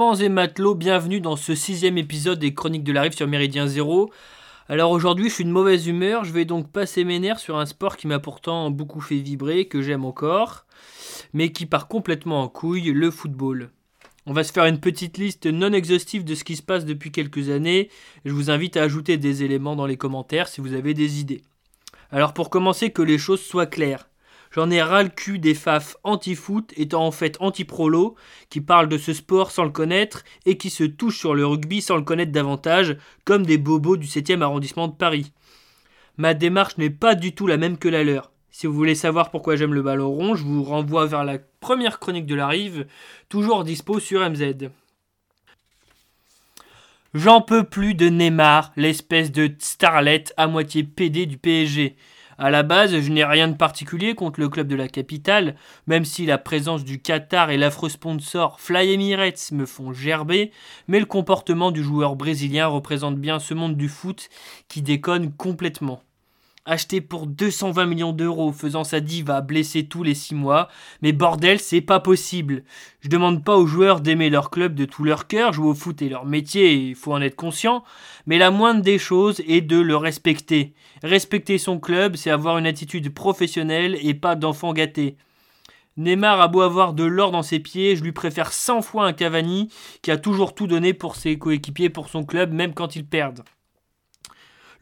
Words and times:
Et 0.00 0.30
matelots, 0.30 0.74
bienvenue 0.74 1.20
dans 1.20 1.36
ce 1.36 1.54
sixième 1.54 1.98
épisode 1.98 2.38
des 2.38 2.54
Chroniques 2.54 2.84
de 2.84 2.92
la 2.92 3.02
Rive 3.02 3.12
sur 3.12 3.28
Méridien 3.28 3.66
Zéro. 3.66 4.10
Alors 4.66 4.92
aujourd'hui, 4.92 5.28
je 5.28 5.34
suis 5.34 5.44
de 5.44 5.50
mauvaise 5.50 5.86
humeur, 5.86 6.24
je 6.24 6.32
vais 6.32 6.46
donc 6.46 6.72
passer 6.72 7.04
mes 7.04 7.18
nerfs 7.18 7.38
sur 7.38 7.58
un 7.58 7.66
sport 7.66 7.98
qui 7.98 8.06
m'a 8.06 8.18
pourtant 8.18 8.70
beaucoup 8.70 9.02
fait 9.02 9.18
vibrer, 9.18 9.66
que 9.66 9.82
j'aime 9.82 10.06
encore, 10.06 10.64
mais 11.34 11.52
qui 11.52 11.66
part 11.66 11.86
complètement 11.86 12.42
en 12.42 12.48
couille, 12.48 12.92
le 12.92 13.10
football. 13.10 13.72
On 14.24 14.32
va 14.32 14.42
se 14.42 14.52
faire 14.52 14.64
une 14.64 14.80
petite 14.80 15.18
liste 15.18 15.44
non 15.44 15.74
exhaustive 15.74 16.24
de 16.24 16.34
ce 16.34 16.44
qui 16.44 16.56
se 16.56 16.62
passe 16.62 16.86
depuis 16.86 17.12
quelques 17.12 17.50
années. 17.50 17.90
Je 18.24 18.32
vous 18.32 18.50
invite 18.50 18.78
à 18.78 18.82
ajouter 18.82 19.18
des 19.18 19.42
éléments 19.42 19.76
dans 19.76 19.86
les 19.86 19.98
commentaires 19.98 20.48
si 20.48 20.62
vous 20.62 20.72
avez 20.72 20.94
des 20.94 21.20
idées. 21.20 21.42
Alors 22.10 22.32
pour 22.32 22.48
commencer, 22.48 22.90
que 22.90 23.02
les 23.02 23.18
choses 23.18 23.42
soient 23.42 23.66
claires. 23.66 24.09
J'en 24.52 24.68
ai 24.70 24.82
ras 24.82 25.04
le 25.04 25.10
cul 25.10 25.38
des 25.38 25.54
faf 25.54 25.96
anti-foot 26.02 26.72
étant 26.76 27.06
en 27.06 27.12
fait 27.12 27.36
anti-prolo, 27.38 28.16
qui 28.48 28.60
parlent 28.60 28.88
de 28.88 28.98
ce 28.98 29.12
sport 29.12 29.52
sans 29.52 29.64
le 29.64 29.70
connaître 29.70 30.24
et 30.44 30.56
qui 30.56 30.70
se 30.70 30.82
touchent 30.82 31.20
sur 31.20 31.34
le 31.34 31.46
rugby 31.46 31.80
sans 31.80 31.96
le 31.96 32.02
connaître 32.02 32.32
davantage, 32.32 32.96
comme 33.24 33.46
des 33.46 33.58
bobos 33.58 33.96
du 33.96 34.08
7e 34.08 34.42
arrondissement 34.42 34.88
de 34.88 34.94
Paris. 34.94 35.32
Ma 36.16 36.34
démarche 36.34 36.78
n'est 36.78 36.90
pas 36.90 37.14
du 37.14 37.32
tout 37.32 37.46
la 37.46 37.58
même 37.58 37.78
que 37.78 37.88
la 37.88 38.02
leur. 38.02 38.32
Si 38.50 38.66
vous 38.66 38.74
voulez 38.74 38.96
savoir 38.96 39.30
pourquoi 39.30 39.54
j'aime 39.54 39.72
le 39.72 39.82
ballon 39.82 40.10
rond, 40.10 40.34
je 40.34 40.42
vous 40.42 40.64
renvoie 40.64 41.06
vers 41.06 41.24
la 41.24 41.38
première 41.60 42.00
chronique 42.00 42.26
de 42.26 42.34
la 42.34 42.48
rive, 42.48 42.86
toujours 43.28 43.62
dispo 43.62 44.00
sur 44.00 44.28
MZ. 44.28 44.68
J'en 47.14 47.40
peux 47.40 47.64
plus 47.64 47.94
de 47.94 48.08
Neymar, 48.08 48.72
l'espèce 48.76 49.30
de 49.30 49.52
starlet 49.58 50.24
à 50.36 50.48
moitié 50.48 50.82
pédé 50.82 51.26
du 51.26 51.38
PSG. 51.38 51.96
À 52.42 52.48
la 52.48 52.62
base, 52.62 52.98
je 52.98 53.12
n'ai 53.12 53.22
rien 53.22 53.48
de 53.48 53.54
particulier 53.54 54.14
contre 54.14 54.40
le 54.40 54.48
club 54.48 54.66
de 54.66 54.74
la 54.74 54.88
capitale, 54.88 55.56
même 55.86 56.06
si 56.06 56.24
la 56.24 56.38
présence 56.38 56.84
du 56.84 56.98
Qatar 56.98 57.50
et 57.50 57.58
l'affreux 57.58 57.90
sponsor 57.90 58.58
Fly 58.60 58.92
Emirates 58.92 59.52
me 59.52 59.66
font 59.66 59.92
gerber, 59.92 60.50
mais 60.88 61.00
le 61.00 61.04
comportement 61.04 61.70
du 61.70 61.82
joueur 61.82 62.16
brésilien 62.16 62.66
représente 62.66 63.18
bien 63.18 63.40
ce 63.40 63.52
monde 63.52 63.76
du 63.76 63.90
foot 63.90 64.30
qui 64.68 64.80
déconne 64.80 65.34
complètement 65.34 66.00
acheté 66.64 67.00
pour 67.00 67.26
220 67.26 67.86
millions 67.86 68.12
d'euros, 68.12 68.52
faisant 68.52 68.84
sa 68.84 69.00
diva 69.00 69.40
blesser 69.40 69.86
tous 69.86 70.02
les 70.02 70.14
6 70.14 70.34
mois. 70.34 70.68
Mais 71.02 71.12
bordel, 71.12 71.60
c'est 71.60 71.80
pas 71.80 72.00
possible. 72.00 72.64
Je 73.00 73.08
demande 73.08 73.44
pas 73.44 73.56
aux 73.56 73.66
joueurs 73.66 74.00
d'aimer 74.00 74.30
leur 74.30 74.50
club 74.50 74.74
de 74.74 74.84
tout 74.84 75.04
leur 75.04 75.26
cœur, 75.26 75.52
jouer 75.52 75.68
au 75.68 75.74
foot 75.74 76.02
et 76.02 76.08
leur 76.08 76.26
métier, 76.26 76.72
il 76.72 76.94
faut 76.94 77.12
en 77.12 77.22
être 77.22 77.36
conscient. 77.36 77.82
Mais 78.26 78.38
la 78.38 78.50
moindre 78.50 78.82
des 78.82 78.98
choses 78.98 79.40
est 79.46 79.62
de 79.62 79.78
le 79.78 79.96
respecter. 79.96 80.74
Respecter 81.02 81.58
son 81.58 81.80
club, 81.80 82.16
c'est 82.16 82.30
avoir 82.30 82.58
une 82.58 82.66
attitude 82.66 83.12
professionnelle 83.12 83.98
et 84.02 84.14
pas 84.14 84.36
d'enfant 84.36 84.72
gâté. 84.72 85.16
Neymar 85.96 86.40
a 86.40 86.48
beau 86.48 86.60
avoir 86.60 86.94
de 86.94 87.04
l'or 87.04 87.30
dans 87.30 87.42
ses 87.42 87.58
pieds, 87.58 87.96
je 87.96 88.02
lui 88.02 88.12
préfère 88.12 88.52
100 88.52 88.80
fois 88.82 89.06
un 89.06 89.12
Cavani 89.12 89.68
qui 90.02 90.10
a 90.10 90.16
toujours 90.16 90.54
tout 90.54 90.66
donné 90.66 90.94
pour 90.94 91.16
ses 91.16 91.38
coéquipiers, 91.38 91.90
pour 91.90 92.08
son 92.08 92.24
club, 92.24 92.52
même 92.52 92.74
quand 92.74 92.96
ils 92.96 93.04
perdent. 93.06 93.42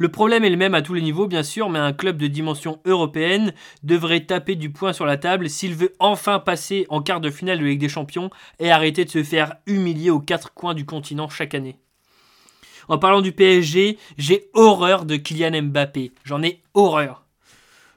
Le 0.01 0.09
problème 0.09 0.45
est 0.45 0.51
le 0.51 0.57
même 0.57 0.75
à 0.75 0.83
tous 0.83 0.95
les 0.95 1.03
niveaux, 1.03 1.27
bien 1.27 1.43
sûr, 1.43 1.69
mais 1.69 1.81
un 1.81 1.93
club 1.93 2.19
de 2.19 2.29
dimension 2.29 2.79
européenne 2.85 3.53
devrait 3.83 4.25
taper 4.25 4.55
du 4.55 4.71
poing 4.71 4.93
sur 4.93 5.05
la 5.05 5.17
table 5.17 5.51
s'il 5.51 5.75
veut 5.75 5.93
enfin 5.99 6.39
passer 6.39 6.87
en 6.89 7.03
quart 7.03 7.21
de 7.21 7.31
finale 7.31 7.59
de 7.59 7.65
Ligue 7.65 7.81
des 7.81 7.89
Champions 7.89 8.31
et 8.61 8.71
arrêter 8.71 9.05
de 9.05 9.11
se 9.11 9.25
faire 9.25 9.57
humilier 9.67 10.11
aux 10.11 10.21
quatre 10.21 10.55
coins 10.55 10.75
du 10.75 10.87
continent 10.87 11.29
chaque 11.29 11.57
année. 11.57 11.81
En 12.87 12.99
parlant 12.99 13.21
du 13.21 13.33
PSG, 13.33 13.99
j'ai 14.17 14.49
horreur 14.55 15.05
de 15.05 15.17
Kylian 15.17 15.63
Mbappé. 15.63 16.13
J'en 16.23 16.45
ai 16.45 16.63
horreur. 16.75 17.25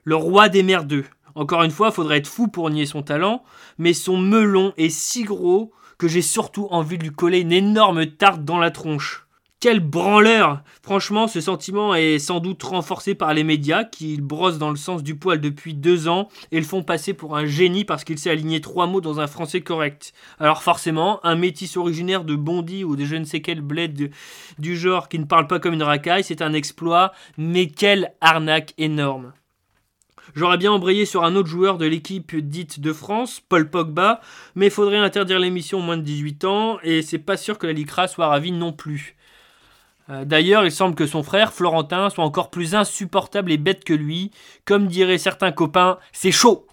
Le 0.04 0.16
roi 0.16 0.50
des 0.50 0.64
merdeux. 0.64 1.06
Encore 1.36 1.62
une 1.62 1.70
fois, 1.70 1.92
faudrait 1.92 2.18
être 2.18 2.28
fou 2.28 2.48
pour 2.48 2.72
nier 2.72 2.88
son 2.88 3.04
talent, 3.04 3.44
mais 3.78 3.94
son 3.94 4.18
melon 4.18 4.74
est 4.76 4.90
si 4.90 5.24
gros 5.24 5.72
que 6.00 6.08
j'ai 6.08 6.24
surtout 6.24 6.68
envie 6.72 6.98
de 6.98 7.04
lui 7.04 7.12
coller 7.12 7.42
une 7.42 7.52
énorme 7.52 8.08
tarte 8.08 8.44
dans 8.44 8.58
la 8.58 8.72
tronche. 8.72 9.28
Quel 9.62 9.80
branleur 9.80 10.64
Franchement, 10.82 11.28
ce 11.28 11.40
sentiment 11.40 11.94
est 11.94 12.18
sans 12.18 12.40
doute 12.40 12.64
renforcé 12.64 13.14
par 13.14 13.32
les 13.36 13.44
médias 13.44 13.84
qui 13.84 14.20
brossent 14.20 14.58
dans 14.58 14.72
le 14.72 14.76
sens 14.76 15.04
du 15.04 15.14
poil 15.14 15.40
depuis 15.40 15.76
deux 15.76 16.08
ans 16.08 16.30
et 16.52 16.58
le 16.58 16.66
font 16.66 16.82
passer 16.82 17.14
pour 17.14 17.38
un 17.38 17.46
génie 17.46 17.86
parce 17.86 18.04
qu'il 18.04 18.18
sait 18.18 18.32
aligner 18.32 18.60
trois 18.60 18.88
mots 18.88 19.02
dans 19.02 19.20
un 19.20 19.28
français 19.28 19.62
correct. 19.62 20.14
Alors 20.40 20.64
forcément, 20.64 21.24
un 21.24 21.36
métis 21.36 21.78
originaire 21.78 22.24
de 22.24 22.36
Bondy 22.36 22.84
ou 22.84 22.96
de 22.96 23.06
je 23.06 23.16
ne 23.16 23.24
sais 23.24 23.42
quel 23.42 23.62
bled 23.62 24.10
du 24.58 24.76
genre 24.76 25.08
qui 25.08 25.20
ne 25.20 25.26
parle 25.26 25.46
pas 25.46 25.60
comme 25.60 25.76
une 25.76 25.84
racaille, 25.84 26.24
c'est 26.24 26.42
un 26.42 26.54
exploit, 26.54 27.12
mais 27.38 27.68
quelle 27.68 28.14
arnaque 28.20 28.74
énorme 28.80 29.32
J'aurais 30.34 30.58
bien 30.58 30.72
embrayé 30.72 31.06
sur 31.06 31.24
un 31.24 31.36
autre 31.36 31.50
joueur 31.50 31.78
de 31.78 31.86
l'équipe 31.86 32.36
dite 32.36 32.80
de 32.80 32.94
France, 32.94 33.44
Paul 33.48 33.70
Pogba, 33.70 34.22
mais 34.56 34.68
il 34.68 34.72
faudrait 34.72 34.98
interdire 34.98 35.38
l'émission 35.38 35.78
aux 35.78 35.84
moins 35.84 35.98
de 35.98 36.02
18 36.02 36.46
ans, 36.46 36.80
et 36.82 37.04
c'est 37.04 37.20
pas 37.20 37.38
sûr 37.38 37.60
que 37.60 37.68
la 37.68 37.74
LICRA 37.74 38.08
soit 38.08 38.28
ravie 38.28 38.52
non 38.52 38.74
plus. 38.74 39.18
Euh, 40.12 40.26
d'ailleurs, 40.26 40.66
il 40.66 40.72
semble 40.72 40.96
que 40.96 41.08
son 41.08 41.24
frère, 41.24 41.54
Florentin, 41.54 42.10
soit 42.10 42.26
encore 42.26 42.50
plus 42.50 42.76
insupportable 42.76 43.52
et 43.52 43.58
bête 43.58 43.84
que 43.84 43.94
lui. 43.94 44.32
Comme 44.66 44.88
diraient 44.88 45.18
certains 45.18 45.52
copains, 45.52 45.98
c'est 46.12 46.32
chaud 46.32 46.68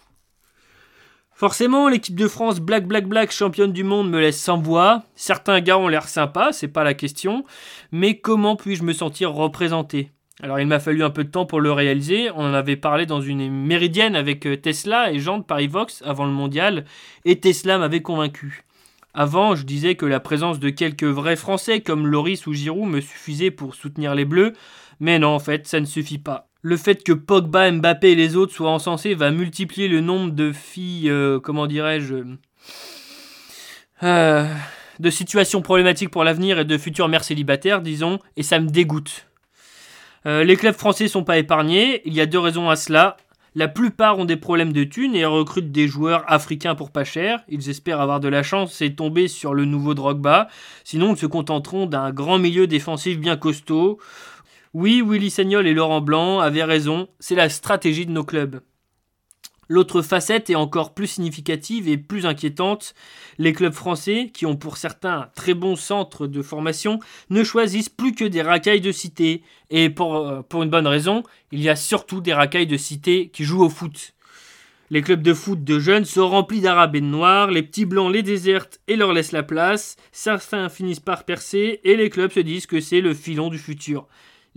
Forcément, 1.33 1.89
l'équipe 1.89 2.17
de 2.17 2.27
France 2.27 2.59
Black 2.59 2.89
Black 2.89 3.07
Black 3.07 3.31
championne 3.31 3.73
du 3.73 3.85
monde 3.85 4.11
me 4.11 4.19
laisse 4.19 4.41
sans 4.41 4.59
voix. 4.59 5.05
Certains 5.15 5.61
gars 5.61 5.79
ont 5.79 5.87
l'air 5.87 6.09
sympas, 6.09 6.51
c'est 6.51 6.67
pas 6.67 6.83
la 6.83 6.95
question. 6.95 7.45
Mais 7.93 8.19
comment 8.19 8.57
puis-je 8.57 8.83
me 8.83 8.93
sentir 8.93 9.33
représenté? 9.33 10.11
Alors 10.43 10.59
il 10.59 10.67
m'a 10.67 10.81
fallu 10.81 11.05
un 11.05 11.11
peu 11.11 11.23
de 11.23 11.31
temps 11.31 11.47
pour 11.47 11.61
le 11.61 11.71
réaliser. 11.71 12.31
On 12.33 12.41
en 12.41 12.55
avait 12.55 12.77
parlé 12.77 13.07
dans 13.07 13.21
une 13.21 13.49
méridienne 13.51 14.17
avec 14.17 14.47
euh, 14.47 14.57
Tesla 14.57 15.13
et 15.13 15.21
Jean 15.21 15.39
de 15.39 15.45
Paris 15.45 15.69
Vox 15.69 16.03
avant 16.05 16.27
le 16.27 16.33
mondial, 16.33 16.85
et 17.25 17.39
Tesla 17.39 17.79
m'avait 17.79 18.03
convaincu. 18.03 18.65
Avant, 19.15 19.55
je 19.55 19.65
disais 19.65 19.95
que 19.95 20.07
la 20.07 20.21
présence 20.21 20.61
de 20.61 20.71
quelques 20.71 21.05
vrais 21.05 21.37
Français 21.37 21.81
comme 21.81 22.07
Loris 22.07 22.47
ou 22.47 22.53
Giroud 22.53 22.89
me 22.89 23.01
suffisait 23.01 23.51
pour 23.51 23.75
soutenir 23.75 24.15
les 24.15 24.25
Bleus, 24.25 24.53
mais 25.01 25.19
non, 25.19 25.29
en 25.29 25.39
fait, 25.39 25.67
ça 25.67 25.81
ne 25.81 25.87
suffit 25.87 26.19
pas. 26.19 26.49
Le 26.63 26.77
fait 26.77 27.05
que 27.05 27.13
Pogba, 27.13 27.71
Mbappé 27.71 28.11
et 28.11 28.15
les 28.15 28.37
autres 28.37 28.53
soient 28.53 28.71
encensés 28.71 29.15
va 29.15 29.31
multiplier 29.31 29.89
le 29.89 30.01
nombre 30.01 30.33
de 30.33 30.53
filles, 30.53 31.09
euh, 31.09 31.39
comment 31.41 31.67
dirais-je, 31.67 32.17
euh, 34.03 34.55
de 34.99 35.11
situations 35.11 35.63
problématiques 35.63 36.11
pour 36.11 36.25
l'avenir 36.25 36.59
et 36.59 36.65
de 36.65 36.79
futures 36.79 37.09
mères 37.09 37.25
célibataires, 37.25 37.81
disons, 37.81 38.19
et 38.37 38.43
ça 38.43 38.59
me 38.59 38.69
dégoûte. 38.69 39.27
Euh, 40.27 40.43
les 40.43 40.57
clubs 40.57 40.75
français 40.75 41.07
sont 41.07 41.25
pas 41.25 41.39
épargnés, 41.39 42.03
il 42.05 42.13
y 42.13 42.21
a 42.21 42.27
deux 42.27 42.39
raisons 42.41 42.69
à 42.69 42.77
cela. 42.77 43.17
La 43.59 43.67
plupart 43.67 44.21
ont 44.21 44.25
des 44.25 44.37
problèmes 44.37 44.73
de 44.73 44.85
thunes 44.85 45.17
et 45.17 45.25
recrutent 45.25 45.73
des 45.73 45.89
joueurs 45.89 46.23
africains 46.29 46.77
pour 46.77 46.93
pas 46.93 47.03
cher. 47.03 47.43
Ils 47.49 47.69
espèrent 47.71 48.01
avoir 48.01 48.21
de 48.21 48.29
la 48.29 48.45
chance 48.45 48.81
et 48.83 48.95
tomber 48.95 49.27
sur 49.27 49.53
le 49.53 49.65
nouveau 49.65 49.95
Drogba. 49.95 50.47
Sinon, 50.85 51.17
ils 51.17 51.19
se 51.19 51.27
contenteront 51.27 51.87
d'un 51.87 52.13
grand 52.13 52.39
milieu 52.39 52.69
défensif 52.69 53.19
bien 53.19 53.37
costaud. 53.37 53.99
Oui, 54.75 55.03
Willy 55.05 55.29
Sagnol 55.29 55.67
et 55.67 55.75
Laurent 55.75 56.01
Blanc 56.01 56.39
avaient 56.39 56.63
raison, 56.63 57.09
c'est 57.19 57.35
la 57.35 57.49
stratégie 57.49 58.07
de 58.07 58.13
nos 58.13 58.23
clubs. 58.23 58.61
L'autre 59.69 60.01
facette 60.01 60.49
est 60.49 60.55
encore 60.55 60.95
plus 60.95 61.07
significative 61.07 61.89
et 61.89 61.99
plus 61.99 62.25
inquiétante. 62.25 62.95
Les 63.37 63.53
clubs 63.53 63.75
français, 63.75 64.31
qui 64.33 64.47
ont 64.47 64.57
pour 64.57 64.79
certains 64.79 65.29
très 65.35 65.55
bons 65.55 65.77
centres 65.77 66.27
de 66.27 66.41
formation, 66.41 66.99
ne 67.29 67.45
choisissent 67.45 67.91
plus 67.91 68.15
que 68.15 68.25
des 68.25 68.43
racailles 68.43 68.81
de 68.81 68.93
cité. 68.93 69.43
Et 69.71 69.91
pour, 69.91 70.17
euh, 70.17 70.41
pour 70.43 70.63
une 70.63 70.71
bonne 70.71 70.87
raison, 70.87 71.23
il 71.53 71.61
y 71.61 71.69
a 71.69 71.77
surtout 71.77 72.21
des 72.23 72.33
racailles 72.33 72.67
de 72.67 72.79
cité 72.79 73.29
qui 73.29 73.45
jouent 73.45 73.65
au 73.65 73.69
foot. 73.69 74.15
Les 74.91 75.03
clubs 75.03 75.21
de 75.21 75.35
foot 75.35 75.63
de 75.63 75.79
jeunes 75.79 76.07
sont 76.07 76.31
remplis 76.31 76.63
d'arabes 76.63 76.97
et 76.97 77.03
de 77.03 77.07
noirs, 77.07 77.51
les 77.51 77.63
petits 77.63 77.85
blancs 77.85 78.11
les 78.11 78.23
désertent 78.23 78.81
et 78.89 78.97
leur 78.97 79.13
laissent 79.13 79.33
la 79.33 79.43
place, 79.43 79.97
certains 80.13 80.71
finissent 80.71 80.99
par 80.99 81.25
percer 81.25 81.81
et 81.85 81.95
les 81.95 82.09
clubs 82.09 82.33
se 82.33 82.41
disent 82.41 82.65
que 82.65 82.81
c'est 82.81 83.03
le 83.03 83.13
filon 83.13 83.51
du 83.51 83.59
futur. 83.59 84.09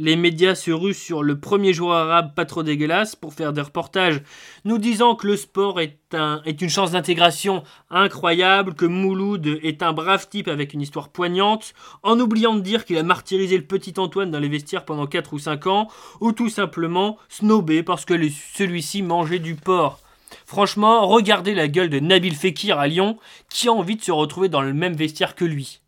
Les 0.04 0.16
médias 0.16 0.56
se 0.56 0.72
ruent 0.72 0.96
sur 0.96 1.22
le 1.22 1.40
premier 1.40 1.74
joueur 1.74 1.96
arabe 1.96 2.34
pas 2.34 2.46
trop 2.46 2.64
dégueulasse 2.64 3.16
pour 3.16 3.36
faire 3.36 3.54
des 3.54 3.62
reportages 3.62 4.24
nous 4.66 4.80
disant 4.80 5.14
que 5.14 5.28
le 5.28 5.38
sport 5.38 5.80
est, 5.80 6.00
est 6.44 6.60
une 6.60 6.72
chance 6.72 6.94
d'intégration 6.94 7.62
incroyable, 7.92 8.74
que 8.74 8.88
Mouloud 8.88 9.60
est 9.62 9.84
un 9.84 9.94
brave 9.94 10.28
type 10.28 10.48
avec 10.48 10.74
une 10.74 10.82
histoire 10.82 11.10
poignante, 11.10 11.76
en 12.02 12.20
oubliant 12.20 12.56
de 12.56 12.62
dire 12.62 12.84
qu'il 12.84 12.98
a 12.98 13.04
martyrisé 13.04 13.56
le 13.56 13.64
petit 13.64 13.94
Antoine 13.98 14.32
dans 14.32 14.40
les 14.40 14.50
vestiaires 14.50 14.86
pendant 14.86 15.06
4 15.06 15.34
ou 15.34 15.38
5 15.38 15.68
ans, 15.68 15.88
ou 16.20 16.32
tout 16.32 16.50
simplement 16.50 17.20
snobé 17.30 17.84
parce 17.84 18.04
que 18.04 18.16
celui-ci 18.56 19.04
mangeait 19.04 19.38
du 19.38 19.54
porc. 19.54 20.00
Franchement, 20.48 21.06
regardez 21.06 21.54
la 21.54 21.68
gueule 21.68 21.92
de 21.92 22.00
Nabil 22.00 22.36
Fekir 22.36 22.80
à 22.80 22.88
Lyon, 22.88 23.20
qui 23.52 23.68
a 23.68 23.72
envie 23.72 23.98
de 23.98 24.04
se 24.04 24.12
retrouver 24.12 24.50
dans 24.50 24.64
le 24.64 24.74
même 24.74 24.96
vestiaire 24.96 25.36
que 25.36 25.46
lui. 25.46 25.81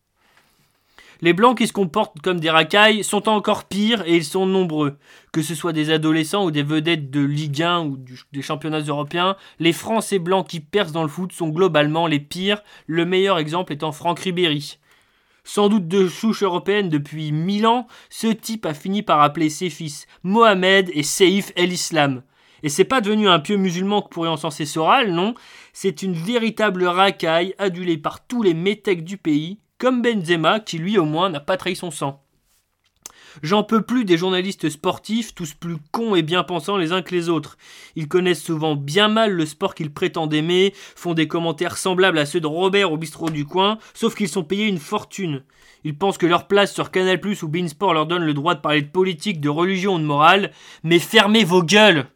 Les 1.24 1.32
blancs 1.32 1.58
qui 1.58 1.68
se 1.68 1.72
comportent 1.72 2.20
comme 2.22 2.42
des 2.42 2.50
racailles 2.50 3.02
sont 3.02 3.30
encore 3.30 3.64
pires 3.64 4.04
et 4.06 4.18
ils 4.18 4.26
sont 4.26 4.46
nombreux. 4.46 4.98
Que 5.32 5.42
ce 5.42 5.56
soit 5.56 5.72
des 5.72 5.90
adolescents 5.90 6.44
ou 6.44 6.52
des 6.52 6.64
vedettes 6.64 7.12
de 7.12 7.22
Ligue 7.22 7.64
1 7.64 7.86
ou 7.86 7.98
des 8.34 8.42
championnats 8.42 8.82
européens, 8.82 9.38
les 9.58 9.72
Français 9.72 10.20
blancs 10.20 10.46
qui 10.46 10.60
percent 10.60 10.92
dans 10.92 11.02
le 11.02 11.08
foot 11.08 11.32
sont 11.32 11.48
globalement 11.48 12.08
les 12.08 12.20
pires, 12.20 12.62
le 12.88 13.06
meilleur 13.06 13.38
exemple 13.38 13.72
étant 13.72 13.94
Franck 13.94 14.20
Ribéry. 14.20 14.80
Sans 15.46 15.70
doute 15.70 15.88
de 15.88 16.10
souche 16.10 16.44
européenne 16.44 16.90
depuis 16.90 17.32
mille 17.32 17.68
ans, 17.68 17.88
ce 18.10 18.28
type 18.28 18.66
a 18.66 18.74
fini 18.74 19.02
par 19.02 19.22
appeler 19.22 19.50
ses 19.50 19.70
fils 19.70 20.08
Mohamed 20.24 20.92
et 20.94 21.04
Seif 21.04 21.54
el-Islam. 21.56 22.24
Et 22.64 22.70
c'est 22.70 22.84
pas 22.84 23.00
devenu 23.00 23.30
un 23.30 23.40
pieux 23.40 23.56
musulman 23.56 24.02
que 24.02 24.10
pourrait 24.10 24.28
encenser 24.28 24.66
Soral, 24.66 25.14
non, 25.14 25.36
c'est 25.72 26.02
une 26.02 26.16
véritable 26.16 26.84
racaille 26.84 27.56
adulée 27.60 27.98
par 27.98 28.28
tous 28.28 28.44
les 28.44 28.54
métèques 28.54 29.06
du 29.06 29.16
pays 29.16 29.60
comme 29.84 30.02
Benzema 30.02 30.62
qui 30.62 30.78
lui 30.78 30.98
au 30.98 31.04
moins 31.04 31.30
n'a 31.30 31.42
pas 31.42 31.58
trahi 31.58 31.76
son 31.76 31.92
sang. 31.92 32.24
J'en 33.42 33.64
peux 33.64 33.82
plus 33.82 34.06
des 34.06 34.16
journalistes 34.16 34.70
sportifs, 34.70 35.36
tous 35.36 35.54
plus 35.54 35.76
cons 35.92 36.16
et 36.16 36.22
bien 36.22 36.44
pensants 36.44 36.78
les 36.78 36.94
uns 36.94 37.02
que 37.02 37.14
les 37.14 37.28
autres. 37.28 37.58
Ils 37.98 38.08
connaissent 38.08 38.42
souvent 38.42 38.78
bien 38.78 39.10
mal 39.10 39.34
le 39.34 39.46
sport 39.46 39.76
qu'ils 39.76 39.92
prétendent 39.92 40.34
aimer, 40.34 40.74
font 40.96 41.14
des 41.14 41.28
commentaires 41.28 41.76
semblables 41.76 42.18
à 42.18 42.26
ceux 42.26 42.40
de 42.40 42.48
Robert 42.48 42.94
au 42.94 42.98
bistrot 42.98 43.30
du 43.30 43.44
coin, 43.44 43.78
sauf 43.94 44.16
qu'ils 44.16 44.30
sont 44.30 44.46
payés 44.46 44.68
une 44.68 44.80
fortune. 44.80 45.44
Ils 45.84 45.98
pensent 45.98 46.18
que 46.18 46.28
leur 46.28 46.48
place 46.48 46.74
sur 46.74 46.90
Canal 46.90 47.20
Plus 47.20 47.44
ou 47.44 47.50
Beansport 47.50 47.94
leur 47.94 48.06
donne 48.06 48.24
le 48.24 48.34
droit 48.34 48.56
de 48.56 48.62
parler 48.62 48.84
de 48.84 48.88
politique, 48.88 49.42
de 49.42 49.50
religion 49.50 49.96
ou 49.96 50.00
de 50.00 50.06
morale, 50.06 50.52
mais 50.84 51.00
fermez 51.00 51.44
vos 51.44 51.62
gueules 51.62 52.08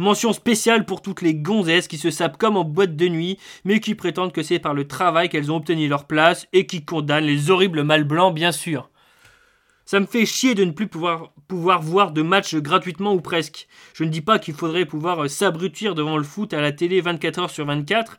Mention 0.00 0.32
spéciale 0.32 0.86
pour 0.86 1.02
toutes 1.02 1.20
les 1.20 1.34
gonzesses 1.34 1.86
qui 1.86 1.98
se 1.98 2.10
sapent 2.10 2.38
comme 2.38 2.56
en 2.56 2.64
boîte 2.64 2.96
de 2.96 3.06
nuit, 3.06 3.38
mais 3.66 3.80
qui 3.80 3.94
prétendent 3.94 4.32
que 4.32 4.42
c'est 4.42 4.58
par 4.58 4.72
le 4.72 4.88
travail 4.88 5.28
qu'elles 5.28 5.52
ont 5.52 5.56
obtenu 5.56 5.88
leur 5.88 6.06
place 6.06 6.46
et 6.54 6.64
qui 6.64 6.86
condamnent 6.86 7.26
les 7.26 7.50
horribles 7.50 7.82
mâles 7.82 8.04
blancs, 8.04 8.34
bien 8.34 8.50
sûr. 8.50 8.88
Ça 9.84 10.00
me 10.00 10.06
fait 10.06 10.24
chier 10.24 10.54
de 10.54 10.64
ne 10.64 10.70
plus 10.70 10.86
pouvoir, 10.86 11.32
voir 11.82 12.12
de 12.12 12.22
matchs 12.22 12.54
gratuitement 12.54 13.12
ou 13.12 13.20
presque. 13.20 13.68
Je 13.92 14.04
ne 14.04 14.08
dis 14.08 14.22
pas 14.22 14.38
qu'il 14.38 14.54
faudrait 14.54 14.86
pouvoir 14.86 15.24
euh, 15.24 15.28
s'abrutir 15.28 15.94
devant 15.94 16.16
le 16.16 16.24
foot 16.24 16.54
à 16.54 16.62
la 16.62 16.72
télé 16.72 17.02
24 17.02 17.38
heures 17.38 17.50
sur 17.50 17.66
24, 17.66 18.18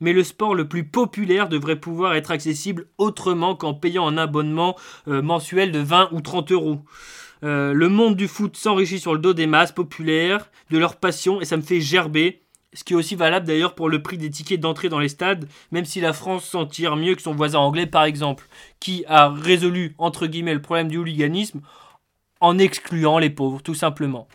mais 0.00 0.12
le 0.12 0.24
sport 0.24 0.54
le 0.54 0.68
plus 0.68 0.84
populaire 0.84 1.48
devrait 1.48 1.80
pouvoir 1.80 2.14
être 2.14 2.30
accessible 2.30 2.88
autrement 2.98 3.56
qu'en 3.56 3.72
payant 3.72 4.06
un 4.06 4.18
abonnement 4.18 4.76
euh, 5.08 5.22
mensuel 5.22 5.72
de 5.72 5.78
20 5.78 6.10
ou 6.12 6.20
30 6.20 6.52
euros. 6.52 6.80
Euh, 7.44 7.72
le 7.72 7.88
monde 7.88 8.16
du 8.16 8.28
foot 8.28 8.56
s'enrichit 8.56 9.00
sur 9.00 9.12
le 9.12 9.18
dos 9.18 9.34
des 9.34 9.46
masses 9.46 9.72
populaires, 9.72 10.50
de 10.70 10.78
leur 10.78 10.96
passion, 10.96 11.40
et 11.40 11.44
ça 11.44 11.56
me 11.56 11.62
fait 11.62 11.80
gerber 11.80 12.42
ce 12.74 12.84
qui 12.84 12.94
est 12.94 12.96
aussi 12.96 13.16
valable 13.16 13.46
d'ailleurs 13.46 13.74
pour 13.74 13.88
le 13.88 14.02
prix 14.02 14.16
des 14.16 14.30
tickets 14.30 14.60
d'entrée 14.60 14.88
dans 14.88 14.98
les 14.98 15.08
stades, 15.08 15.46
même 15.72 15.84
si 15.84 16.00
la 16.00 16.12
France 16.12 16.44
s'en 16.44 16.66
tire 16.66 16.96
mieux 16.96 17.14
que 17.14 17.22
son 17.22 17.34
voisin 17.34 17.58
anglais 17.58 17.86
par 17.86 18.04
exemple, 18.04 18.46
qui 18.80 19.04
a 19.08 19.28
résolu 19.28 19.94
entre 19.98 20.26
guillemets 20.26 20.54
le 20.54 20.62
problème 20.62 20.88
du 20.88 20.96
hooliganisme 20.96 21.60
en 22.40 22.58
excluant 22.58 23.18
les 23.18 23.30
pauvres 23.30 23.62
tout 23.62 23.74
simplement. 23.74 24.26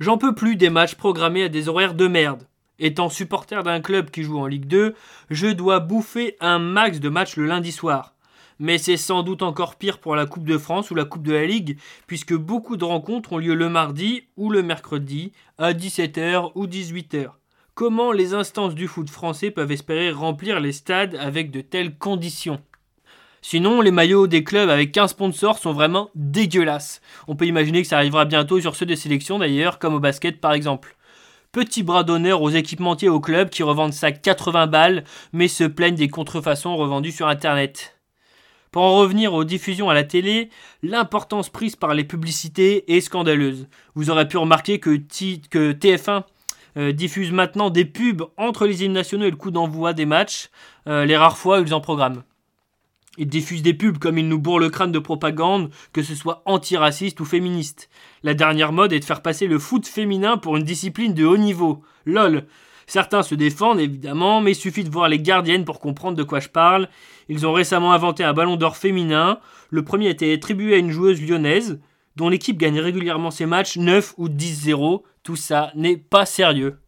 J'en 0.00 0.16
peux 0.16 0.34
plus 0.34 0.56
des 0.56 0.70
matchs 0.70 0.94
programmés 0.94 1.44
à 1.44 1.48
des 1.48 1.68
horaires 1.68 1.94
de 1.94 2.06
merde. 2.06 2.44
Étant 2.78 3.08
supporter 3.08 3.64
d'un 3.64 3.80
club 3.80 4.10
qui 4.10 4.22
joue 4.22 4.38
en 4.38 4.46
Ligue 4.46 4.66
2, 4.66 4.94
je 5.30 5.48
dois 5.48 5.80
bouffer 5.80 6.36
un 6.40 6.60
max 6.60 7.00
de 7.00 7.08
matchs 7.08 7.36
le 7.36 7.46
lundi 7.46 7.72
soir. 7.72 8.14
Mais 8.58 8.78
c'est 8.78 8.96
sans 8.96 9.22
doute 9.22 9.42
encore 9.42 9.76
pire 9.76 9.98
pour 9.98 10.16
la 10.16 10.26
Coupe 10.26 10.46
de 10.46 10.58
France 10.58 10.90
ou 10.90 10.94
la 10.94 11.04
Coupe 11.04 11.22
de 11.22 11.32
la 11.32 11.46
Ligue, 11.46 11.78
puisque 12.06 12.34
beaucoup 12.34 12.76
de 12.76 12.84
rencontres 12.84 13.34
ont 13.34 13.38
lieu 13.38 13.54
le 13.54 13.68
mardi 13.68 14.24
ou 14.36 14.50
le 14.50 14.62
mercredi 14.62 15.32
à 15.58 15.72
17h 15.72 16.52
ou 16.54 16.66
18h. 16.66 17.30
Comment 17.74 18.10
les 18.10 18.34
instances 18.34 18.74
du 18.74 18.88
foot 18.88 19.08
français 19.08 19.52
peuvent 19.52 19.70
espérer 19.70 20.10
remplir 20.10 20.58
les 20.58 20.72
stades 20.72 21.14
avec 21.14 21.52
de 21.52 21.60
telles 21.60 21.96
conditions? 21.96 22.60
Sinon, 23.40 23.80
les 23.80 23.92
maillots 23.92 24.26
des 24.26 24.42
clubs 24.42 24.68
avec 24.68 24.90
15 24.90 25.10
sponsors 25.10 25.58
sont 25.58 25.72
vraiment 25.72 26.10
dégueulasses. 26.16 27.00
On 27.28 27.36
peut 27.36 27.46
imaginer 27.46 27.82
que 27.82 27.88
ça 27.88 27.98
arrivera 27.98 28.24
bientôt 28.24 28.60
sur 28.60 28.74
ceux 28.74 28.86
des 28.86 28.96
sélections 28.96 29.38
d'ailleurs, 29.38 29.78
comme 29.78 29.94
au 29.94 30.00
basket 30.00 30.40
par 30.40 30.54
exemple. 30.54 30.96
Petit 31.52 31.82
bras 31.82 32.02
d'honneur 32.02 32.42
aux 32.42 32.50
équipementiers 32.50 33.08
au 33.08 33.20
club 33.20 33.48
qui 33.48 33.62
revendent 33.62 33.92
ça 33.92 34.12
80 34.12 34.66
balles, 34.66 35.04
mais 35.32 35.48
se 35.48 35.64
plaignent 35.64 35.94
des 35.94 36.08
contrefaçons 36.08 36.76
revendues 36.76 37.12
sur 37.12 37.28
internet. 37.28 37.97
Pour 38.70 38.82
en 38.82 38.96
revenir 38.96 39.32
aux 39.34 39.44
diffusions 39.44 39.88
à 39.88 39.94
la 39.94 40.04
télé, 40.04 40.50
l'importance 40.82 41.48
prise 41.48 41.76
par 41.76 41.94
les 41.94 42.04
publicités 42.04 42.94
est 42.94 43.00
scandaleuse. 43.00 43.66
Vous 43.94 44.10
aurez 44.10 44.28
pu 44.28 44.36
remarquer 44.36 44.78
que, 44.78 44.96
que 45.50 45.72
TF1 45.72 46.24
euh, 46.76 46.92
diffuse 46.92 47.32
maintenant 47.32 47.70
des 47.70 47.84
pubs 47.84 48.24
entre 48.36 48.66
les 48.66 48.84
hymnes 48.84 48.92
nationaux 48.92 49.24
et 49.26 49.30
le 49.30 49.36
coup 49.36 49.50
d'envoi 49.50 49.94
des 49.94 50.06
matchs, 50.06 50.50
euh, 50.86 51.06
les 51.06 51.16
rares 51.16 51.38
fois 51.38 51.60
où 51.60 51.64
ils 51.64 51.74
en 51.74 51.80
programment. 51.80 52.22
Ils 53.16 53.26
diffusent 53.26 53.62
des 53.62 53.74
pubs 53.74 53.98
comme 53.98 54.18
ils 54.18 54.28
nous 54.28 54.38
bourrent 54.38 54.60
le 54.60 54.70
crâne 54.70 54.92
de 54.92 54.98
propagande, 55.00 55.70
que 55.92 56.04
ce 56.04 56.14
soit 56.14 56.42
antiraciste 56.44 57.18
ou 57.18 57.24
féministe. 57.24 57.88
La 58.22 58.34
dernière 58.34 58.72
mode 58.72 58.92
est 58.92 59.00
de 59.00 59.04
faire 59.04 59.22
passer 59.22 59.48
le 59.48 59.58
foot 59.58 59.86
féminin 59.88 60.36
pour 60.36 60.56
une 60.56 60.62
discipline 60.62 61.14
de 61.14 61.24
haut 61.24 61.36
niveau. 61.36 61.82
LOL. 62.06 62.46
Certains 62.88 63.22
se 63.22 63.34
défendent 63.34 63.80
évidemment, 63.80 64.40
mais 64.40 64.52
il 64.52 64.54
suffit 64.54 64.82
de 64.82 64.90
voir 64.90 65.10
les 65.10 65.20
gardiennes 65.20 65.66
pour 65.66 65.78
comprendre 65.78 66.16
de 66.16 66.22
quoi 66.22 66.40
je 66.40 66.48
parle. 66.48 66.88
Ils 67.28 67.46
ont 67.46 67.52
récemment 67.52 67.92
inventé 67.92 68.24
un 68.24 68.32
ballon 68.32 68.56
d'or 68.56 68.78
féminin. 68.78 69.40
Le 69.68 69.84
premier 69.84 70.06
a 70.06 70.10
été 70.10 70.32
attribué 70.32 70.72
à 70.74 70.78
une 70.78 70.90
joueuse 70.90 71.20
lyonnaise, 71.20 71.80
dont 72.16 72.30
l'équipe 72.30 72.56
gagne 72.56 72.80
régulièrement 72.80 73.30
ses 73.30 73.44
matchs 73.44 73.76
9 73.76 74.14
ou 74.16 74.30
10-0. 74.30 75.02
Tout 75.22 75.36
ça 75.36 75.70
n'est 75.74 75.98
pas 75.98 76.24
sérieux. 76.24 76.78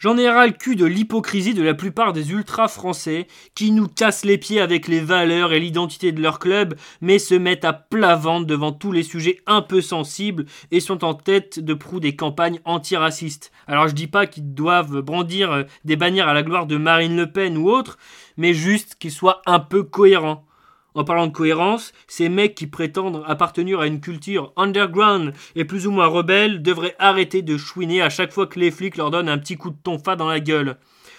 J'en 0.00 0.16
ai 0.16 0.30
ras 0.30 0.46
le 0.46 0.54
cul 0.54 0.76
de 0.76 0.86
l'hypocrisie 0.86 1.52
de 1.52 1.62
la 1.62 1.74
plupart 1.74 2.14
des 2.14 2.32
ultras 2.32 2.68
français 2.68 3.26
qui 3.54 3.70
nous 3.70 3.86
cassent 3.86 4.24
les 4.24 4.38
pieds 4.38 4.58
avec 4.58 4.88
les 4.88 5.00
valeurs 5.00 5.52
et 5.52 5.60
l'identité 5.60 6.10
de 6.10 6.22
leur 6.22 6.38
club, 6.38 6.74
mais 7.02 7.18
se 7.18 7.34
mettent 7.34 7.66
à 7.66 7.74
plat 7.74 8.16
ventre 8.16 8.46
devant 8.46 8.72
tous 8.72 8.92
les 8.92 9.02
sujets 9.02 9.42
un 9.46 9.60
peu 9.60 9.82
sensibles 9.82 10.46
et 10.70 10.80
sont 10.80 11.04
en 11.04 11.12
tête 11.12 11.60
de 11.60 11.74
proue 11.74 12.00
des 12.00 12.16
campagnes 12.16 12.60
antiracistes. 12.64 13.52
Alors 13.66 13.88
je 13.88 13.94
dis 13.94 14.06
pas 14.06 14.26
qu'ils 14.26 14.54
doivent 14.54 15.02
brandir 15.02 15.66
des 15.84 15.96
bannières 15.96 16.28
à 16.28 16.34
la 16.34 16.44
gloire 16.44 16.64
de 16.64 16.78
Marine 16.78 17.14
Le 17.14 17.30
Pen 17.30 17.58
ou 17.58 17.68
autre, 17.68 17.98
mais 18.38 18.54
juste 18.54 18.94
qu'ils 18.98 19.12
soient 19.12 19.42
un 19.44 19.60
peu 19.60 19.82
cohérents. 19.82 20.46
En 20.94 21.04
parlant 21.04 21.28
de 21.28 21.32
cohérence, 21.32 21.92
ces 22.08 22.28
mecs 22.28 22.54
qui 22.54 22.66
prétendent 22.66 23.22
appartenir 23.26 23.80
à 23.80 23.86
une 23.86 24.00
culture 24.00 24.52
underground 24.56 25.32
et 25.54 25.64
plus 25.64 25.86
ou 25.86 25.92
moins 25.92 26.06
rebelle 26.06 26.62
devraient 26.62 26.96
arrêter 26.98 27.42
de 27.42 27.56
chouiner 27.56 28.02
à 28.02 28.10
chaque 28.10 28.32
fois 28.32 28.46
que 28.46 28.58
les 28.58 28.70
flics 28.70 28.96
leur 28.96 29.10
donnent 29.10 29.28
un 29.28 29.38
petit 29.38 29.56
coup 29.56 29.70
de 29.70 29.76
tonfa 29.82 30.16
dans 30.16 30.28
la 30.28 30.40
gueule. 30.40 30.76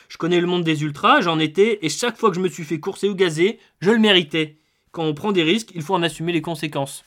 Je 0.09 0.17
connais 0.17 0.41
le 0.41 0.47
monde 0.47 0.65
des 0.65 0.83
ultras, 0.83 1.21
j'en 1.21 1.39
étais, 1.39 1.79
et 1.81 1.89
chaque 1.89 2.17
fois 2.17 2.31
que 2.31 2.35
je 2.35 2.41
me 2.41 2.49
suis 2.49 2.65
fait 2.65 2.81
courser 2.81 3.07
ou 3.07 3.15
gazer, 3.15 3.59
je 3.79 3.91
le 3.91 3.99
méritais. 3.99 4.57
Quand 4.91 5.05
on 5.05 5.13
prend 5.13 5.31
des 5.31 5.43
risques, 5.43 5.71
il 5.73 5.81
faut 5.81 5.95
en 5.95 6.03
assumer 6.03 6.33
les 6.33 6.41
conséquences. 6.41 7.05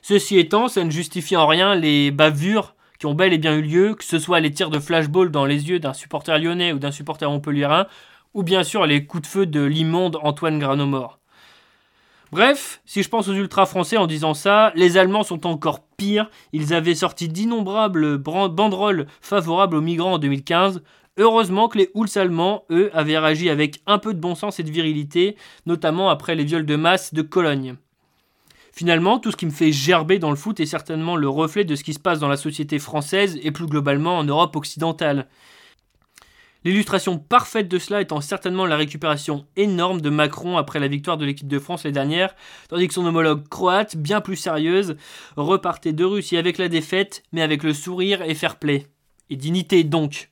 Ceci 0.00 0.38
étant, 0.38 0.68
ça 0.68 0.82
ne 0.82 0.90
justifie 0.90 1.36
en 1.36 1.46
rien 1.46 1.74
les 1.74 2.10
bavures 2.10 2.74
qui 2.98 3.06
ont 3.06 3.14
bel 3.14 3.32
et 3.32 3.38
bien 3.38 3.54
eu 3.54 3.62
lieu, 3.62 3.94
que 3.94 4.04
ce 4.04 4.18
soit 4.18 4.40
les 4.40 4.50
tirs 4.50 4.70
de 4.70 4.78
flashball 4.78 5.30
dans 5.30 5.44
les 5.44 5.68
yeux 5.68 5.78
d'un 5.78 5.92
supporter 5.92 6.38
lyonnais 6.38 6.72
ou 6.72 6.78
d'un 6.78 6.90
supporter 6.90 7.28
montpelliérain, 7.28 7.86
ou 8.34 8.42
bien 8.42 8.64
sûr 8.64 8.86
les 8.86 9.06
coups 9.06 9.22
de 9.22 9.26
feu 9.26 9.46
de 9.46 9.62
l'immonde 9.62 10.18
Antoine 10.22 10.58
Granomort. 10.58 11.18
Bref, 12.32 12.80
si 12.86 13.02
je 13.02 13.10
pense 13.10 13.28
aux 13.28 13.34
ultras 13.34 13.66
français 13.66 13.98
en 13.98 14.06
disant 14.06 14.32
ça, 14.32 14.72
les 14.74 14.96
Allemands 14.96 15.22
sont 15.22 15.46
encore 15.46 15.80
pires. 15.98 16.30
Ils 16.54 16.72
avaient 16.72 16.94
sorti 16.94 17.28
d'innombrables 17.28 18.16
banderoles 18.16 19.06
favorables 19.20 19.76
aux 19.76 19.82
migrants 19.82 20.14
en 20.14 20.18
2015. 20.18 20.82
Heureusement 21.18 21.68
que 21.68 21.76
les 21.76 21.90
Houls 21.92 22.08
allemands, 22.16 22.64
eux, 22.70 22.90
avaient 22.94 23.18
réagi 23.18 23.50
avec 23.50 23.82
un 23.86 23.98
peu 23.98 24.14
de 24.14 24.18
bon 24.18 24.34
sens 24.34 24.58
et 24.58 24.62
de 24.62 24.70
virilité, 24.70 25.36
notamment 25.66 26.08
après 26.08 26.34
les 26.34 26.44
viols 26.44 26.64
de 26.64 26.76
masse 26.76 27.12
de 27.12 27.20
Cologne. 27.20 27.76
Finalement, 28.72 29.18
tout 29.18 29.30
ce 29.30 29.36
qui 29.36 29.44
me 29.44 29.50
fait 29.50 29.70
gerber 29.70 30.18
dans 30.18 30.30
le 30.30 30.36
foot 30.36 30.58
est 30.58 30.64
certainement 30.64 31.16
le 31.16 31.28
reflet 31.28 31.64
de 31.64 31.76
ce 31.76 31.84
qui 31.84 31.92
se 31.92 31.98
passe 31.98 32.18
dans 32.18 32.28
la 32.28 32.38
société 32.38 32.78
française 32.78 33.38
et 33.42 33.50
plus 33.50 33.66
globalement 33.66 34.16
en 34.16 34.24
Europe 34.24 34.56
occidentale. 34.56 35.28
L'illustration 36.64 37.18
parfaite 37.18 37.68
de 37.68 37.78
cela 37.78 38.00
étant 38.00 38.20
certainement 38.20 38.66
la 38.66 38.76
récupération 38.76 39.46
énorme 39.56 40.00
de 40.00 40.10
Macron 40.10 40.56
après 40.56 40.78
la 40.78 40.88
victoire 40.88 41.16
de 41.16 41.24
l'équipe 41.24 41.48
de 41.48 41.58
France 41.58 41.84
les 41.84 41.92
dernières, 41.92 42.34
tandis 42.68 42.88
que 42.88 42.94
son 42.94 43.06
homologue 43.06 43.48
croate, 43.48 43.96
bien 43.96 44.20
plus 44.20 44.36
sérieuse, 44.36 44.96
repartait 45.36 45.92
de 45.92 46.04
Russie 46.04 46.36
avec 46.36 46.58
la 46.58 46.68
défaite, 46.68 47.24
mais 47.32 47.42
avec 47.42 47.62
le 47.62 47.74
sourire 47.74 48.22
et 48.22 48.34
fair 48.34 48.56
play. 48.58 48.86
Et 49.30 49.36
dignité 49.36 49.82
donc. 49.82 50.30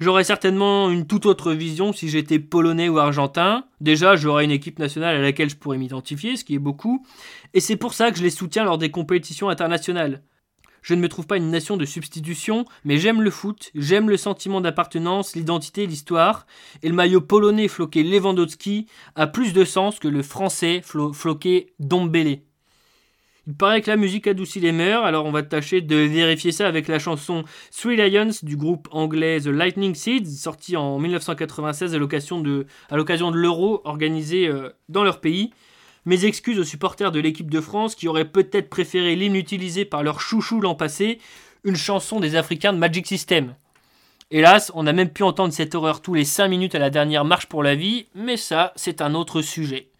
J'aurais 0.00 0.24
certainement 0.24 0.90
une 0.90 1.06
toute 1.06 1.26
autre 1.26 1.52
vision 1.52 1.92
si 1.92 2.08
j'étais 2.08 2.38
polonais 2.38 2.88
ou 2.88 2.98
argentin. 2.98 3.66
Déjà, 3.82 4.16
j'aurais 4.16 4.46
une 4.46 4.50
équipe 4.50 4.78
nationale 4.78 5.14
à 5.14 5.20
laquelle 5.20 5.50
je 5.50 5.56
pourrais 5.56 5.76
m'identifier, 5.76 6.36
ce 6.36 6.44
qui 6.44 6.54
est 6.54 6.58
beaucoup. 6.58 7.04
Et 7.52 7.60
c'est 7.60 7.76
pour 7.76 7.92
ça 7.92 8.10
que 8.10 8.16
je 8.16 8.22
les 8.22 8.30
soutiens 8.30 8.64
lors 8.64 8.78
des 8.78 8.90
compétitions 8.90 9.50
internationales. 9.50 10.22
Je 10.82 10.94
ne 10.94 11.00
me 11.00 11.08
trouve 11.08 11.26
pas 11.26 11.36
une 11.36 11.50
nation 11.50 11.76
de 11.76 11.84
substitution, 11.84 12.64
mais 12.84 12.96
j'aime 12.96 13.22
le 13.22 13.30
foot, 13.30 13.70
j'aime 13.74 14.08
le 14.08 14.16
sentiment 14.16 14.60
d'appartenance, 14.60 15.36
l'identité, 15.36 15.86
l'histoire, 15.86 16.46
et 16.82 16.88
le 16.88 16.94
maillot 16.94 17.20
polonais 17.20 17.68
floqué 17.68 18.02
Lewandowski 18.02 18.86
a 19.14 19.26
plus 19.26 19.52
de 19.52 19.64
sens 19.64 19.98
que 19.98 20.08
le 20.08 20.22
français 20.22 20.82
floqué 20.82 21.72
Dombele. 21.78 22.40
Il 23.46 23.56
paraît 23.56 23.80
que 23.80 23.90
la 23.90 23.96
musique 23.96 24.26
adoucit 24.26 24.60
les 24.60 24.70
mœurs, 24.70 25.04
alors 25.04 25.24
on 25.26 25.32
va 25.32 25.42
tâcher 25.42 25.80
de 25.80 25.96
vérifier 25.96 26.52
ça 26.52 26.68
avec 26.68 26.88
la 26.88 26.98
chanson 26.98 27.42
Three 27.76 27.96
Lions 27.96 28.30
du 28.42 28.56
groupe 28.56 28.86
anglais 28.92 29.40
The 29.40 29.46
Lightning 29.46 29.94
Seeds, 29.94 30.26
sortie 30.26 30.76
en 30.76 30.98
1996 30.98 31.94
à 31.94 31.98
l'occasion 31.98 32.40
de, 32.40 32.66
de 32.90 33.36
l'Euro 33.36 33.80
organisé 33.84 34.46
euh, 34.46 34.68
dans 34.88 35.02
leur 35.02 35.20
pays. 35.20 35.50
Mes 36.06 36.24
excuses 36.24 36.58
aux 36.58 36.64
supporters 36.64 37.12
de 37.12 37.20
l'équipe 37.20 37.50
de 37.50 37.60
France 37.60 37.94
qui 37.94 38.08
auraient 38.08 38.24
peut-être 38.24 38.70
préféré 38.70 39.16
l'hymne 39.16 39.36
utilisé 39.36 39.84
par 39.84 40.02
leur 40.02 40.20
chouchou 40.20 40.60
l'an 40.60 40.74
passé, 40.74 41.18
une 41.64 41.76
chanson 41.76 42.20
des 42.20 42.36
Africains 42.36 42.72
de 42.72 42.78
Magic 42.78 43.06
System. 43.06 43.54
Hélas, 44.30 44.72
on 44.74 44.86
a 44.86 44.92
même 44.92 45.10
pu 45.10 45.24
entendre 45.24 45.52
cette 45.52 45.74
horreur 45.74 46.00
tous 46.00 46.14
les 46.14 46.24
5 46.24 46.48
minutes 46.48 46.74
à 46.74 46.78
la 46.78 46.90
dernière 46.90 47.24
marche 47.24 47.46
pour 47.46 47.62
la 47.62 47.74
vie, 47.74 48.06
mais 48.14 48.36
ça, 48.36 48.72
c'est 48.76 49.02
un 49.02 49.14
autre 49.14 49.42
sujet. 49.42 49.90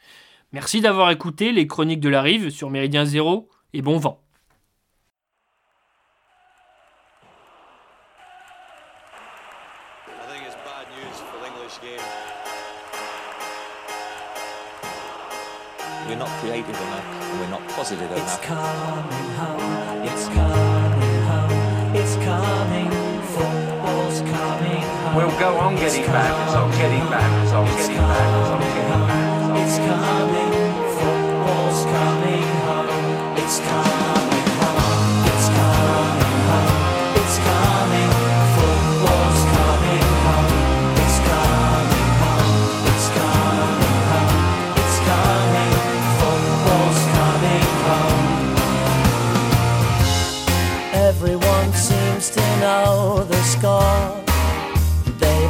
Merci 0.52 0.80
d'avoir 0.80 1.10
écouté 1.10 1.52
les 1.52 1.66
chroniques 1.66 2.00
de 2.00 2.08
la 2.08 2.22
rive 2.22 2.50
sur 2.50 2.70
Méridien 2.70 3.04
Zéro, 3.04 3.48
et 3.72 3.82
bon 3.82 3.98
vent. 3.98 4.20
positive 17.80 18.12
it's. 18.12 18.36
Coming 18.42 19.30
home, 19.40 20.02
it's 20.04 20.26
coming 20.26 21.22
home, 21.30 21.94
it's 21.96 22.14
coming, 22.16 22.90
football's 23.32 24.20
coming 24.20 24.82
home. 24.82 25.16
We'll 25.16 25.40
go 25.40 25.56
on 25.56 25.76
getting 25.76 26.04
back, 26.04 26.46
it's 26.46 26.54
on 26.56 26.70
getting 26.72 27.08
back, 27.08 27.42
it's 27.42 27.52
on 27.52 27.64
getting 27.64 27.96
back, 27.96 28.40
it's 28.42 28.50
on. 28.50 28.59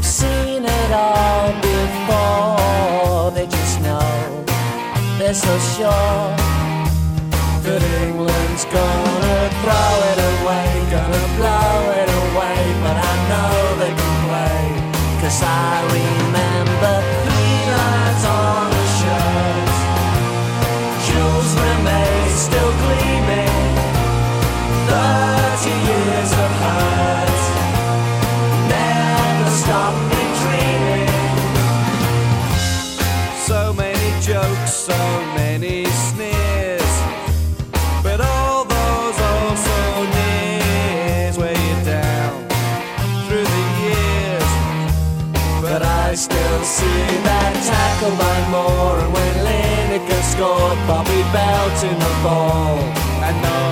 They've 0.00 0.09
seen 0.09 0.64
it 0.64 0.92
all 0.92 1.52
before. 1.61 3.30
They 3.33 3.47
just 3.47 3.83
know 3.83 4.45
they're 5.19 5.35
so 5.35 5.59
sure 5.76 6.37
that 7.64 7.83
England's 8.00 8.64
gonna 8.64 9.40
throw 9.61 9.92
it 10.11 10.19
away, 10.33 10.69
gonna 10.88 11.26
blow 11.37 11.92
it 12.00 12.09
away. 12.25 12.61
But 12.80 12.97
I 12.97 13.14
know 13.28 13.52
they 13.76 13.92
can 13.92 14.16
play, 14.25 15.21
cause 15.21 15.42
I 15.42 15.92
read. 15.92 16.30
fall 52.31 52.79
and 53.25 53.43
know 53.43 53.70